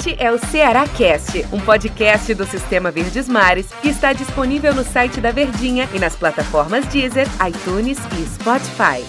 [0.00, 4.82] Este é o Ceará Cast, um podcast do Sistema Verdes Mares que está disponível no
[4.82, 9.04] site da Verdinha e nas plataformas Deezer, iTunes e Spotify.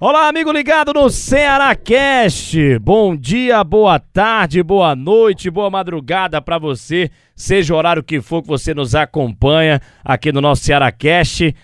[0.00, 2.76] Olá, amigo ligado no Ceará Cast.
[2.80, 8.42] Bom dia, boa tarde, boa noite, boa madrugada para você, seja o horário que for
[8.42, 11.54] que você nos acompanha aqui no nosso Ceará Cast.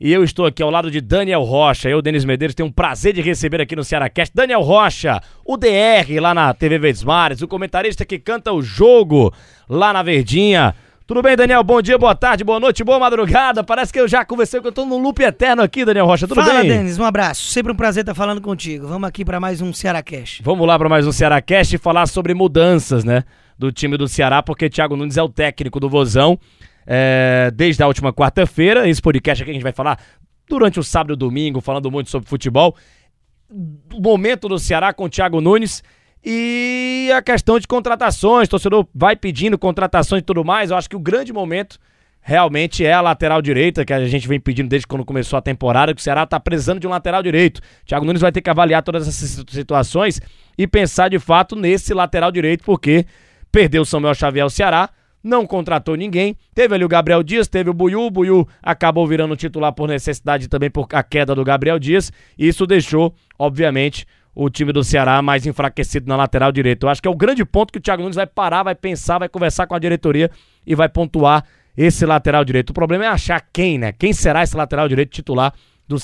[0.00, 1.88] E eu estou aqui ao lado de Daniel Rocha.
[1.88, 6.20] Eu, Denis Medeiros, tenho um prazer de receber aqui no Cearacast Daniel Rocha, o DR
[6.20, 9.34] lá na TV Verdes Mares, o comentarista que canta o jogo
[9.68, 10.72] lá na Verdinha.
[11.04, 11.64] Tudo bem, Daniel?
[11.64, 13.64] Bom dia, boa tarde, boa noite, boa madrugada.
[13.64, 16.28] Parece que eu já conversei que eu tô num loop eterno aqui, Daniel Rocha.
[16.28, 16.68] Tudo Fala, bem?
[16.68, 17.46] Denis, um abraço.
[17.46, 18.86] Sempre um prazer estar falando contigo.
[18.86, 20.44] Vamos aqui para mais um Cearacast.
[20.44, 23.24] Vamos lá para mais um Cearacast e falar sobre mudanças, né?
[23.58, 26.38] Do time do Ceará, porque Thiago Nunes é o técnico do Vozão.
[26.90, 30.00] É, desde a última quarta-feira, esse podcast aqui a gente vai falar
[30.48, 32.74] durante o sábado e o domingo, falando muito sobre futebol.
[33.92, 35.82] O momento do Ceará com o Thiago Nunes
[36.24, 38.48] e a questão de contratações.
[38.48, 40.70] O torcedor vai pedindo contratações e tudo mais.
[40.70, 41.78] Eu acho que o grande momento
[42.22, 45.94] realmente é a lateral direita, que a gente vem pedindo desde quando começou a temporada,
[45.94, 47.60] que o Ceará está precisando de um lateral direito.
[47.84, 50.20] Thiago Nunes vai ter que avaliar todas essas situações
[50.56, 53.06] e pensar de fato nesse lateral direito, porque
[53.52, 54.90] perdeu o Samuel Xavier ao Ceará,
[55.22, 56.36] não contratou ninguém.
[56.54, 60.48] Teve ali o Gabriel Dias, teve o Buiu, o Buiu acabou virando titular por necessidade
[60.48, 62.12] também por a queda do Gabriel Dias.
[62.38, 66.86] Isso deixou, obviamente, o time do Ceará mais enfraquecido na lateral direita.
[66.86, 69.18] Eu acho que é o grande ponto que o Thiago Nunes vai parar, vai pensar,
[69.18, 70.30] vai conversar com a diretoria
[70.66, 71.44] e vai pontuar
[71.76, 72.70] esse lateral direito.
[72.70, 73.92] O problema é achar quem, né?
[73.92, 75.52] Quem será esse lateral direito titular
[75.86, 75.96] do,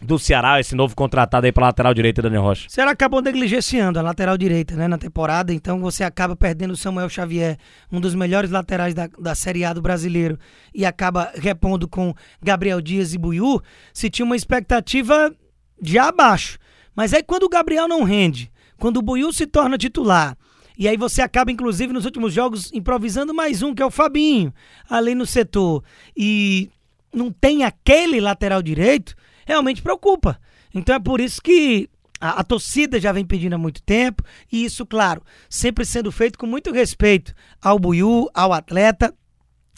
[0.00, 2.66] do Ceará, esse novo contratado aí para lateral direita, Daniel Rocha?
[2.68, 6.76] O Ceará acabou negligenciando a lateral direita, né, na temporada, então você acaba perdendo o
[6.76, 7.58] Samuel Xavier,
[7.92, 10.38] um dos melhores laterais da, da Série A do brasileiro,
[10.74, 13.60] e acaba repondo com Gabriel Dias e Buiú,
[13.92, 15.34] se tinha uma expectativa
[15.80, 16.58] de abaixo.
[16.94, 20.36] Mas aí quando o Gabriel não rende, quando o Buiú se torna titular,
[20.78, 24.50] e aí você acaba, inclusive, nos últimos jogos, improvisando mais um, que é o Fabinho,
[24.88, 25.84] ali no setor,
[26.16, 26.70] e
[27.12, 29.14] não tem aquele lateral direito,
[29.46, 30.40] realmente preocupa.
[30.74, 31.88] Então é por isso que
[32.20, 36.38] a, a, torcida já vem pedindo há muito tempo, e isso, claro, sempre sendo feito
[36.38, 39.14] com muito respeito ao Buiú, ao atleta.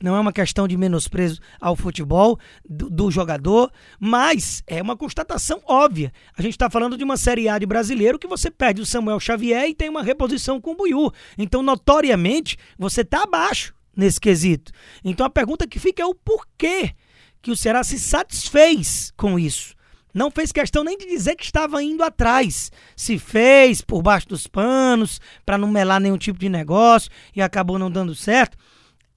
[0.03, 2.37] Não é uma questão de menosprezo ao futebol
[2.69, 6.13] do, do jogador, mas é uma constatação óbvia.
[6.37, 9.21] A gente está falando de uma Série A de brasileiro que você perde o Samuel
[9.21, 11.13] Xavier e tem uma reposição com o Buiú.
[11.39, 14.73] Então, notoriamente, você está abaixo nesse quesito.
[15.05, 16.97] Então, a pergunta que fica é o porquê
[17.43, 19.75] que o Ceará se satisfez com isso.
[20.15, 22.71] Não fez questão nem de dizer que estava indo atrás.
[22.95, 27.79] Se fez por baixo dos panos, para não melar nenhum tipo de negócio e acabou
[27.79, 28.57] não dando certo.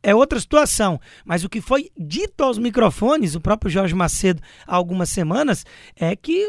[0.02, 1.00] É outra situação.
[1.26, 5.66] Mas o que foi dito aos microfones, o próprio Jorge Macedo, há algumas semanas,
[5.96, 6.48] é que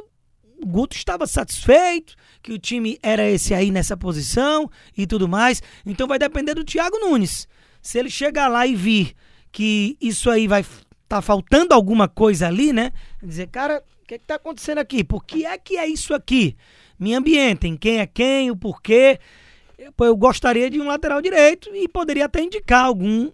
[0.59, 5.62] o Guto estava satisfeito, que o time era esse aí nessa posição e tudo mais.
[5.84, 7.48] Então vai depender do Thiago Nunes.
[7.82, 9.15] Se ele chegar lá e vir
[9.50, 10.65] que isso aí vai
[11.09, 12.93] tá faltando alguma coisa ali, né?
[13.22, 15.03] Dizer, cara, o que, que tá acontecendo aqui?
[15.03, 16.56] Por que é que é isso aqui?
[16.99, 19.19] Me ambientem, quem é quem, o porquê.
[19.78, 23.31] Eu, eu gostaria de um lateral direito e poderia até indicar algum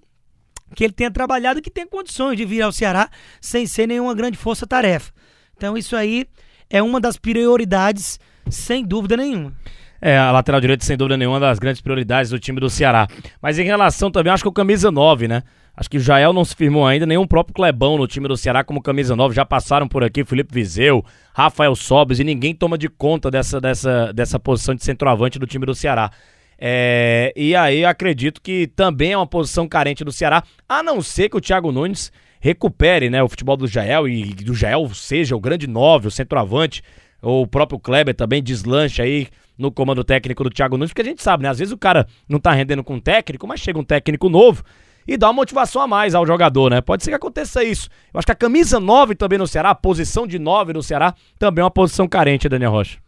[0.74, 4.14] que ele tenha trabalhado e que tenha condições de vir ao Ceará sem ser nenhuma
[4.14, 5.12] grande força-tarefa.
[5.56, 6.26] Então isso aí
[6.68, 8.18] é uma das prioridades,
[8.50, 9.54] sem dúvida nenhuma.
[10.04, 13.06] É, a lateral direita, sem dúvida nenhuma, das grandes prioridades do time do Ceará.
[13.40, 15.44] Mas em relação também, acho que o camisa 9, né?
[15.76, 18.64] Acho que o Jael não se firmou ainda, o próprio Clebão no time do Ceará
[18.64, 19.32] como camisa 9.
[19.32, 24.12] Já passaram por aqui Felipe Vizeu, Rafael Sobes e ninguém toma de conta dessa, dessa,
[24.12, 26.10] dessa posição de centroavante do time do Ceará.
[26.58, 31.28] É, e aí acredito que também é uma posição carente do Ceará, a não ser
[31.28, 35.40] que o Thiago Nunes recupere né, o futebol do Jael e do Jael seja o
[35.40, 36.82] grande 9, o centroavante,
[37.22, 41.22] o próprio Kleber também deslanche aí no comando técnico do Thiago Nunes, porque a gente
[41.22, 41.48] sabe, né?
[41.48, 44.64] Às vezes o cara não tá rendendo com um técnico, mas chega um técnico novo
[45.06, 46.80] e dá uma motivação a mais ao jogador, né?
[46.80, 47.88] Pode ser que aconteça isso.
[48.12, 51.14] Eu acho que a camisa 9 também no Ceará, a posição de 9 no Ceará,
[51.38, 52.98] também é uma posição carente, Daniel Rocha.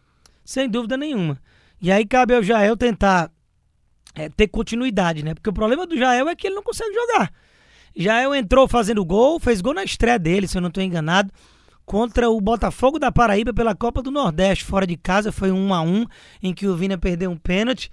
[0.43, 1.37] Sem dúvida nenhuma.
[1.81, 3.29] E aí cabe ao Jael tentar
[4.13, 5.33] é, ter continuidade, né?
[5.33, 7.31] Porque o problema do Jael é que ele não consegue jogar.
[7.95, 11.31] Jael entrou fazendo gol, fez gol na estreia dele, se eu não estou enganado,
[11.85, 15.81] contra o Botafogo da Paraíba pela Copa do Nordeste, fora de casa, foi um a
[15.81, 16.05] um,
[16.41, 17.91] em que o Vina perdeu um pênalti.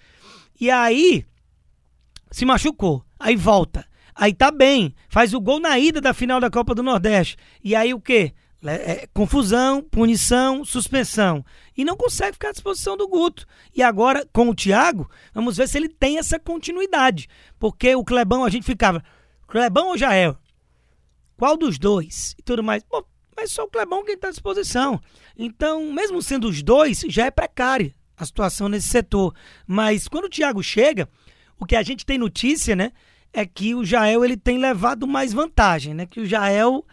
[0.60, 1.26] E aí
[2.30, 3.86] se machucou, aí volta.
[4.14, 7.36] Aí tá bem, faz o gol na ida da final da Copa do Nordeste.
[7.62, 8.32] E aí o quê?
[8.64, 11.44] É, confusão, punição, suspensão.
[11.76, 13.44] E não consegue ficar à disposição do Guto.
[13.74, 17.28] E agora, com o Thiago, vamos ver se ele tem essa continuidade.
[17.58, 19.02] Porque o Clebão, a gente ficava,
[19.48, 20.36] Clebão ou Jael?
[21.36, 22.36] Qual dos dois?
[22.38, 22.84] E tudo mais.
[22.84, 23.04] Pô,
[23.36, 25.00] mas só o Clebão quem está à disposição.
[25.36, 29.34] Então, mesmo sendo os dois, já é precária a situação nesse setor.
[29.66, 31.08] Mas quando o Thiago chega,
[31.58, 32.92] o que a gente tem notícia, né,
[33.32, 36.06] é que o Jael ele tem levado mais vantagem, né?
[36.06, 36.84] Que o Jael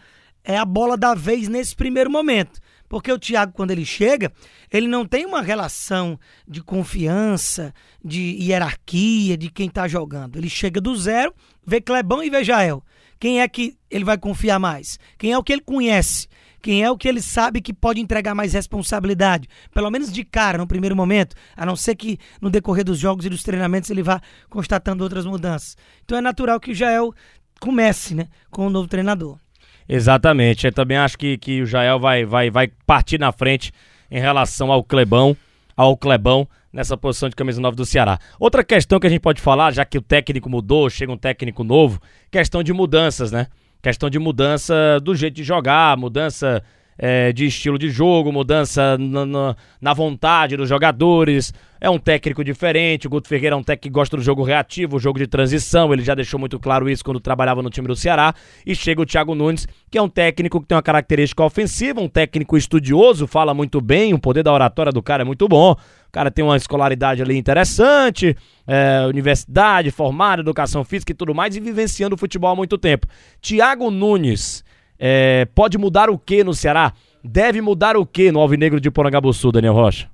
[0.42, 2.60] é a bola da vez nesse primeiro momento.
[2.88, 4.32] Porque o Thiago, quando ele chega,
[4.72, 7.72] ele não tem uma relação de confiança,
[8.04, 10.36] de hierarquia, de quem está jogando.
[10.36, 11.32] Ele chega do zero,
[11.64, 12.82] vê Clebão e vê Jael.
[13.20, 14.98] Quem é que ele vai confiar mais?
[15.18, 16.26] Quem é o que ele conhece?
[16.62, 19.46] Quem é o que ele sabe que pode entregar mais responsabilidade?
[19.72, 23.26] Pelo menos de cara, no primeiro momento, a não ser que no decorrer dos jogos
[23.26, 25.76] e dos treinamentos ele vá constatando outras mudanças.
[26.04, 27.14] Então é natural que o Jael
[27.60, 29.38] comece né, com o novo treinador.
[29.86, 30.66] Exatamente.
[30.66, 33.70] Eu também acho que, que o Jael vai, vai, vai partir na frente
[34.10, 35.36] em relação ao Clebão,
[35.76, 38.18] ao Clebão nessa posição de camisa 9 do Ceará.
[38.38, 41.64] Outra questão que a gente pode falar, já que o técnico mudou, chega um técnico
[41.64, 42.00] novo,
[42.30, 43.46] questão de mudanças, né?
[43.82, 46.62] Questão de mudança do jeito de jogar, mudança
[47.02, 51.50] é, de estilo de jogo, mudança na, na, na, vontade dos jogadores.
[51.80, 53.06] É um técnico diferente.
[53.06, 55.94] O Guto Ferreira é um técnico que gosta do jogo reativo, jogo de transição.
[55.94, 58.34] Ele já deixou muito claro isso quando trabalhava no time do Ceará.
[58.66, 62.08] E chega o Thiago Nunes, que é um técnico que tem uma característica ofensiva, um
[62.08, 65.74] técnico estudioso, fala muito bem, o poder da oratória do cara é muito bom.
[66.10, 68.36] O cara tem uma escolaridade ali interessante,
[68.66, 73.06] é, universidade, formado, educação física e tudo mais, e vivenciando o futebol há muito tempo.
[73.40, 74.64] Thiago Nunes
[74.98, 76.92] é, pode mudar o que no Ceará?
[77.22, 80.10] Deve mudar o que no Alvinegro de Porangabuçu, Daniel Rocha?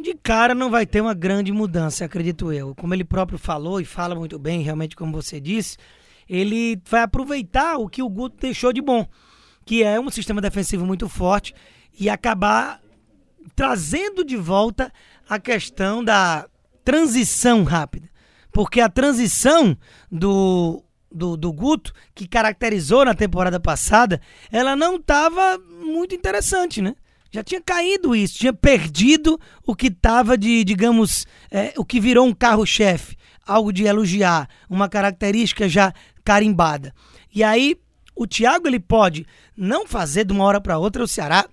[0.00, 2.72] De cara não vai ter uma grande mudança, acredito eu.
[2.76, 5.76] Como ele próprio falou e fala muito bem, realmente como você disse,
[6.28, 9.04] ele vai aproveitar o que o Guto deixou de bom,
[9.66, 11.52] que é um sistema defensivo muito forte
[11.98, 12.80] e acabar
[13.54, 14.92] trazendo de volta
[15.28, 16.48] a questão da
[16.84, 18.08] transição rápida.
[18.52, 19.76] Porque a transição
[20.10, 20.82] do
[21.14, 26.94] do, do Guto, que caracterizou na temporada passada, ela não estava muito interessante, né?
[27.30, 32.26] Já tinha caído isso, tinha perdido o que estava de, digamos, é, o que virou
[32.26, 33.16] um carro-chefe,
[33.46, 35.94] algo de elogiar, uma característica já
[36.24, 36.94] carimbada.
[37.34, 37.76] E aí,
[38.14, 41.46] o Thiago ele pode não fazer de uma hora para outra o Ceará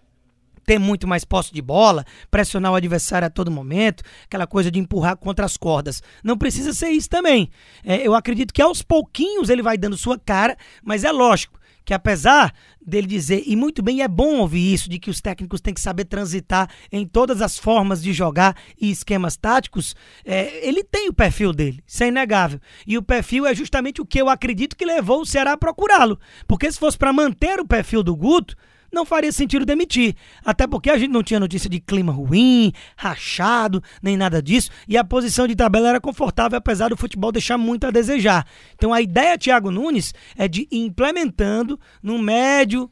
[0.70, 4.78] ter muito mais posse de bola, pressionar o adversário a todo momento, aquela coisa de
[4.78, 6.04] empurrar contra as cordas.
[6.24, 7.50] Não precisa ser isso também.
[7.84, 11.94] É, eu acredito que aos pouquinhos ele vai dando sua cara, mas é lógico que
[11.94, 12.54] apesar
[12.86, 15.82] dele dizer, e muito bem, é bom ouvir isso, de que os técnicos têm que
[15.82, 21.14] saber transitar em todas as formas de jogar e esquemas táticos, é, ele tem o
[21.14, 22.60] perfil dele, isso é inegável.
[22.86, 26.20] E o perfil é justamente o que eu acredito que levou o Ceará a procurá-lo.
[26.48, 28.56] Porque se fosse para manter o perfil do Guto,
[28.92, 30.16] não faria sentido demitir.
[30.44, 34.70] Até porque a gente não tinha notícia de clima ruim, rachado, nem nada disso.
[34.88, 38.46] E a posição de tabela era confortável, apesar do futebol deixar muito a desejar.
[38.76, 42.90] Então a ideia, Thiago Nunes, é de ir implementando no médio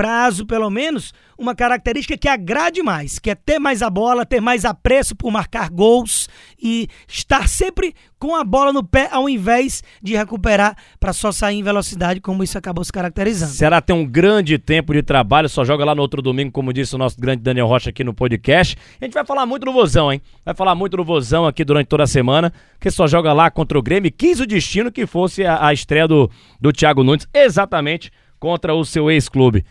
[0.00, 4.40] prazo, pelo menos, uma característica que agrade mais, que é ter mais a bola, ter
[4.40, 6.26] mais apreço por marcar gols
[6.58, 11.58] e estar sempre com a bola no pé ao invés de recuperar para só sair
[11.58, 13.52] em velocidade, como isso acabou se caracterizando.
[13.52, 16.94] Será ter um grande tempo de trabalho, só joga lá no outro domingo, como disse
[16.94, 18.78] o nosso grande Daniel Rocha aqui no podcast.
[18.98, 20.22] A gente vai falar muito do Vozão, hein?
[20.42, 22.50] Vai falar muito do Vozão aqui durante toda a semana,
[22.80, 24.10] que só joga lá contra o Grêmio.
[24.10, 28.82] Quis o destino que fosse a, a estreia do, do Thiago Nunes, exatamente contra o
[28.82, 29.62] seu ex-clube.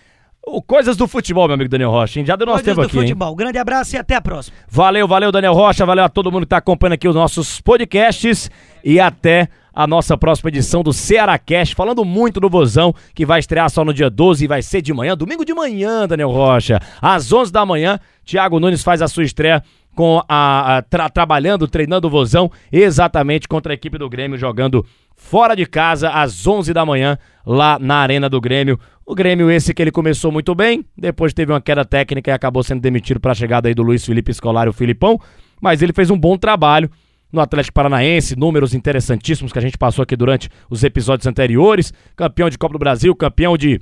[0.65, 2.19] Coisas do futebol, meu amigo Daniel Rocha.
[2.19, 2.25] Hein?
[2.25, 2.91] Já deu nosso Coisas tempo aqui.
[2.91, 3.29] Coisas do futebol.
[3.29, 3.35] Hein?
[3.37, 4.55] Grande abraço e até a próxima.
[4.67, 5.85] Valeu, valeu, Daniel Rocha.
[5.85, 8.49] Valeu a todo mundo que está acompanhando aqui os nossos podcasts.
[8.83, 13.39] E até a nossa próxima edição do Ceará Cast, falando muito do Vozão, que vai
[13.39, 16.81] estrear só no dia 12 e vai ser de manhã, domingo de manhã, Daniel Rocha.
[17.01, 19.63] Às 11 da manhã, Thiago Nunes faz a sua estreia
[19.95, 24.85] com a, a tra, trabalhando, treinando o Vozão, exatamente contra a equipe do Grêmio, jogando
[25.15, 28.79] fora de casa às 11 da manhã, lá na Arena do Grêmio.
[29.05, 32.63] O Grêmio esse que ele começou muito bem, depois teve uma queda técnica e acabou
[32.63, 35.19] sendo demitido para a chegada aí do Luiz Felipe Scolari, o Filipão,
[35.61, 36.89] mas ele fez um bom trabalho
[37.31, 42.49] no Atlético Paranaense, números interessantíssimos que a gente passou aqui durante os episódios anteriores, campeão
[42.49, 43.79] de Copa do Brasil, campeão de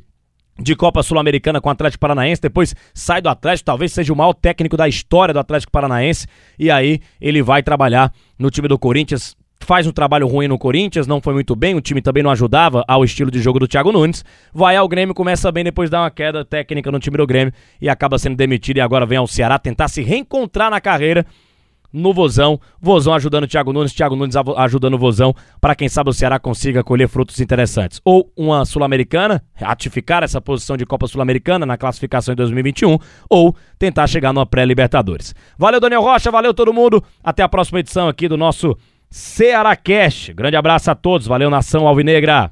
[0.59, 4.33] de Copa Sul-Americana com o Atlético Paranaense, depois sai do Atlético, talvez seja o maior
[4.33, 9.35] técnico da história do Atlético Paranaense, e aí ele vai trabalhar no time do Corinthians,
[9.59, 12.83] faz um trabalho ruim no Corinthians, não foi muito bem, o time também não ajudava
[12.87, 14.23] ao estilo de jogo do Thiago Nunes.
[14.53, 17.89] Vai ao Grêmio, começa bem, depois dá uma queda técnica no time do Grêmio e
[17.89, 21.25] acaba sendo demitido e agora vem ao Ceará tentar se reencontrar na carreira
[21.91, 22.59] no Vozão.
[22.79, 26.39] Vozão ajudando o Thiago Nunes, Thiago Nunes ajudando o Vozão, para quem sabe o Ceará
[26.39, 28.01] consiga colher frutos interessantes.
[28.03, 32.97] Ou uma Sul-Americana, ratificar essa posição de Copa Sul-Americana na classificação em 2021,
[33.29, 35.33] ou tentar chegar numa pré-Libertadores.
[35.57, 37.03] Valeu, Daniel Rocha, valeu todo mundo.
[37.23, 38.77] Até a próxima edição aqui do nosso
[39.09, 40.31] Ceará Cash.
[40.35, 42.51] Grande abraço a todos, valeu nação alvinegra.